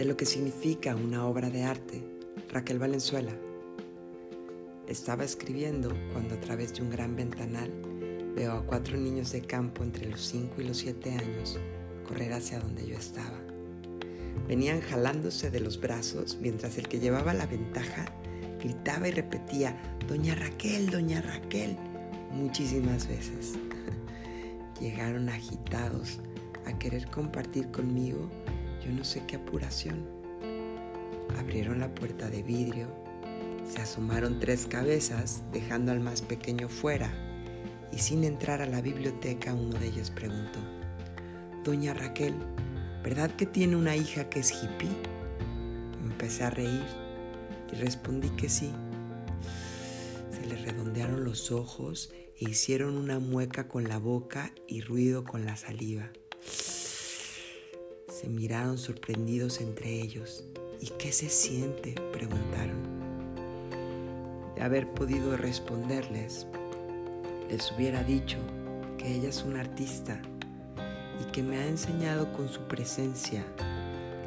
lo 0.00 0.16
que 0.16 0.26
significa 0.26 0.96
una 0.96 1.26
obra 1.26 1.48
de 1.48 1.62
arte, 1.62 2.02
Raquel 2.50 2.78
Valenzuela. 2.78 3.32
Estaba 4.88 5.22
escribiendo 5.22 5.94
cuando 6.12 6.34
a 6.34 6.40
través 6.40 6.74
de 6.74 6.82
un 6.82 6.90
gran 6.90 7.14
ventanal 7.14 7.70
veo 8.34 8.52
a 8.52 8.66
cuatro 8.66 8.96
niños 8.96 9.30
de 9.30 9.42
campo 9.42 9.84
entre 9.84 10.10
los 10.10 10.20
5 10.22 10.60
y 10.60 10.64
los 10.64 10.78
7 10.78 11.10
años 11.12 11.58
correr 12.08 12.32
hacia 12.32 12.58
donde 12.58 12.84
yo 12.86 12.96
estaba. 12.96 13.38
Venían 14.48 14.80
jalándose 14.80 15.50
de 15.50 15.60
los 15.60 15.80
brazos 15.80 16.36
mientras 16.40 16.78
el 16.78 16.88
que 16.88 16.98
llevaba 16.98 17.32
la 17.32 17.46
ventaja 17.46 18.06
gritaba 18.58 19.06
y 19.08 19.12
repetía, 19.12 19.80
Doña 20.08 20.34
Raquel, 20.34 20.90
Doña 20.90 21.20
Raquel, 21.20 21.76
muchísimas 22.32 23.06
veces. 23.06 23.54
Llegaron 24.80 25.28
agitados 25.28 26.18
a 26.66 26.76
querer 26.78 27.06
compartir 27.08 27.70
conmigo 27.70 28.28
yo 28.84 28.92
no 28.92 29.04
sé 29.04 29.22
qué 29.26 29.36
apuración. 29.36 30.06
Abrieron 31.38 31.80
la 31.80 31.94
puerta 31.94 32.28
de 32.28 32.42
vidrio, 32.42 32.88
se 33.68 33.80
asomaron 33.80 34.40
tres 34.40 34.66
cabezas, 34.66 35.42
dejando 35.52 35.92
al 35.92 36.00
más 36.00 36.22
pequeño 36.22 36.68
fuera, 36.68 37.10
y 37.92 37.98
sin 37.98 38.24
entrar 38.24 38.60
a 38.60 38.66
la 38.66 38.80
biblioteca 38.80 39.54
uno 39.54 39.78
de 39.78 39.88
ellos 39.88 40.10
preguntó, 40.10 40.58
Doña 41.64 41.94
Raquel, 41.94 42.34
¿verdad 43.04 43.30
que 43.30 43.46
tiene 43.46 43.76
una 43.76 43.96
hija 43.96 44.28
que 44.28 44.40
es 44.40 44.52
hippie? 44.52 44.90
Empecé 46.02 46.44
a 46.44 46.50
reír 46.50 46.84
y 47.72 47.76
respondí 47.76 48.30
que 48.30 48.48
sí. 48.48 48.70
Se 50.30 50.46
le 50.46 50.56
redondearon 50.56 51.24
los 51.24 51.52
ojos 51.52 52.12
e 52.38 52.50
hicieron 52.50 52.96
una 52.96 53.20
mueca 53.20 53.68
con 53.68 53.88
la 53.88 53.98
boca 53.98 54.52
y 54.66 54.80
ruido 54.80 55.24
con 55.24 55.44
la 55.44 55.56
saliva. 55.56 56.10
Se 58.22 58.28
miraron 58.28 58.78
sorprendidos 58.78 59.60
entre 59.60 60.00
ellos. 60.00 60.44
¿Y 60.80 60.90
qué 60.90 61.10
se 61.10 61.28
siente? 61.28 61.92
preguntaron. 62.12 62.80
De 64.54 64.62
haber 64.62 64.88
podido 64.94 65.36
responderles, 65.36 66.46
les 67.50 67.72
hubiera 67.72 68.04
dicho 68.04 68.38
que 68.96 69.16
ella 69.16 69.28
es 69.28 69.42
una 69.42 69.62
artista 69.62 70.22
y 71.20 71.32
que 71.32 71.42
me 71.42 71.56
ha 71.56 71.66
enseñado 71.66 72.32
con 72.32 72.48
su 72.48 72.60
presencia 72.68 73.44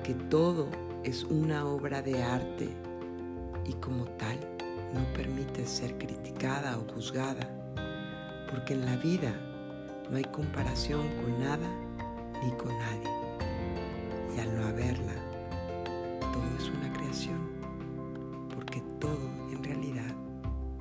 que 0.03 0.13
todo 0.13 0.67
es 1.05 1.23
una 1.23 1.65
obra 1.65 2.01
de 2.01 2.21
arte 2.21 2.67
y 3.65 3.73
como 3.75 4.03
tal 4.17 4.37
no 4.93 5.05
permite 5.13 5.65
ser 5.65 5.97
criticada 5.97 6.77
o 6.77 6.93
juzgada, 6.93 7.49
porque 8.51 8.73
en 8.73 8.85
la 8.85 8.97
vida 8.97 9.33
no 10.11 10.17
hay 10.17 10.25
comparación 10.25 11.07
con 11.21 11.39
nada 11.39 11.69
ni 12.43 12.51
con 12.57 12.77
nadie. 12.77 13.14
Y 14.35 14.39
al 14.39 14.55
no 14.55 14.67
haberla, 14.67 15.13
todo 16.19 16.43
es 16.59 16.69
una 16.69 16.91
creación, 16.91 17.39
porque 18.53 18.81
todo 18.99 19.29
en 19.51 19.63
realidad 19.63 20.13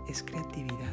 es 0.09 0.23
creatividad. 0.23 0.93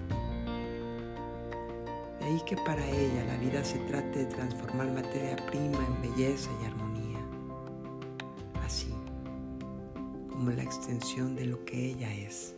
De 2.19 2.25
ahí 2.25 2.41
que 2.45 2.55
para 2.57 2.87
ella 2.87 3.25
la 3.25 3.37
vida 3.37 3.63
se 3.63 3.79
trate 3.79 4.19
de 4.19 4.25
transformar 4.25 4.91
materia 4.91 5.35
prima 5.47 5.79
en 5.87 6.01
belleza 6.01 6.51
y 6.61 6.65
armonía, 6.65 7.19
así 8.63 8.93
como 10.29 10.51
la 10.51 10.61
extensión 10.61 11.35
de 11.35 11.45
lo 11.45 11.65
que 11.65 11.87
ella 11.87 12.13
es. 12.13 12.55